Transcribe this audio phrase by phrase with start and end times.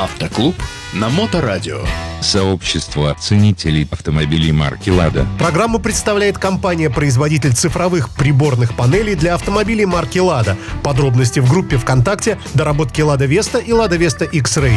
[0.00, 0.54] Автоклуб
[0.94, 1.82] на Моторадио.
[2.22, 5.26] Сообщество ценителей автомобилей марки «Лада».
[5.38, 10.56] Программу представляет компания-производитель цифровых приборных панелей для автомобилей марки «Лада».
[10.82, 14.72] Подробности в группе ВКонтакте «Доработки Лада Веста» и «Лада Веста X-Ray».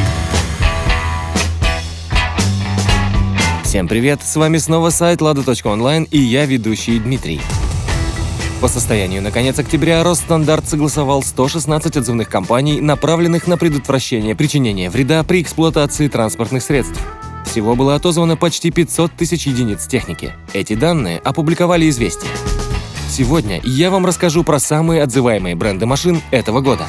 [3.63, 7.39] Всем привет, с вами снова сайт lada.online и я ведущий Дмитрий.
[8.63, 15.21] По состоянию на конец октября Росстандарт согласовал 116 отзывных кампаний, направленных на предотвращение причинения вреда
[15.25, 16.97] при эксплуатации транспортных средств.
[17.45, 20.31] Всего было отозвано почти 500 тысяч единиц техники.
[20.53, 22.29] Эти данные опубликовали «Известия».
[23.09, 26.87] Сегодня я вам расскажу про самые отзываемые бренды машин этого года.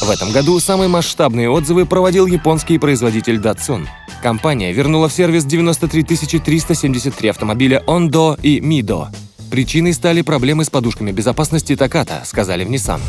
[0.00, 3.86] В этом году самые масштабные отзывы проводил японский производитель Datsun.
[4.22, 9.08] Компания вернула в сервис 93 373 автомобиля Ondo и Mido,
[9.50, 13.00] Причиной стали проблемы с подушками безопасности Таката, сказали в Nissan.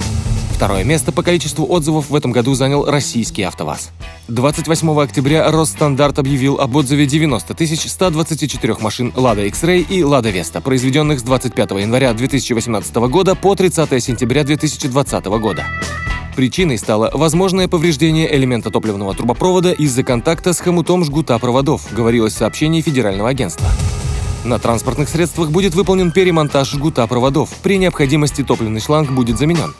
[0.53, 3.91] Второе место по количеству отзывов в этом году занял российский АвтоВАЗ.
[4.27, 7.55] 28 октября Росстандарт объявил об отзыве 90
[7.87, 14.03] 124 машин Lada X-Ray и Lada Vesta, произведенных с 25 января 2018 года по 30
[14.03, 15.65] сентября 2020 года.
[16.35, 22.37] Причиной стало возможное повреждение элемента топливного трубопровода из-за контакта с хомутом жгута проводов, говорилось в
[22.37, 23.67] сообщении Федерального агентства.
[24.43, 27.49] На транспортных средствах будет выполнен перемонтаж жгута проводов.
[27.61, 29.73] При необходимости топливный шланг будет заменен.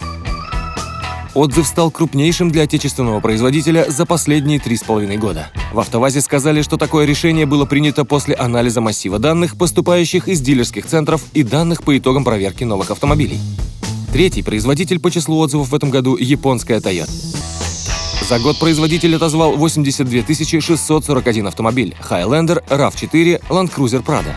[1.33, 5.49] Отзыв стал крупнейшим для отечественного производителя за последние три с половиной года.
[5.71, 10.85] В «АвтоВАЗе» сказали, что такое решение было принято после анализа массива данных, поступающих из дилерских
[10.85, 13.39] центров и данных по итогам проверки новых автомобилей.
[14.11, 17.09] Третий производитель по числу отзывов в этом году– японская Toyota.
[18.27, 24.33] За год производитель отозвал 82 641 автомобиль Highlander, RAV4, Land Cruiser Prado.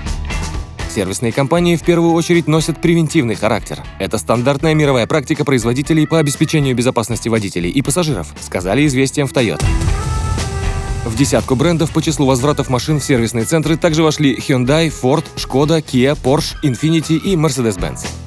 [0.93, 3.81] Сервисные компании в первую очередь носят превентивный характер.
[3.99, 9.65] Это стандартная мировая практика производителей по обеспечению безопасности водителей и пассажиров, сказали известиям в Toyota.
[11.07, 15.83] В десятку брендов по числу возвратов машин в сервисные центры также вошли Hyundai, Ford, Skoda,
[15.83, 18.22] Kia, Porsche, Infiniti и Mercedes-Benz.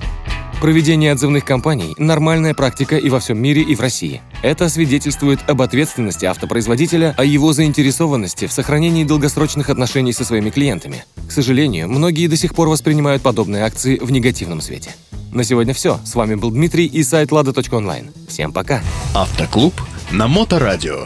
[0.66, 4.24] Проведение отзывных кампаний– нормальная практика и во всем мире, и в России.
[4.42, 11.06] Это свидетельствует об ответственности автопроизводителя, о его заинтересованности в сохранении долгосрочных отношений со своими клиентами.
[11.28, 14.90] К сожалению, многие до сих пор воспринимают подобные акции в негативном свете.
[15.32, 16.00] На сегодня все.
[16.04, 18.10] С вами был Дмитрий и сайт lada.online.
[18.28, 18.82] Всем пока.
[19.14, 19.76] Автоклуб
[20.10, 21.06] на Моторадио.